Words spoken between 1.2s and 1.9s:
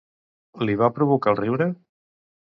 el riure?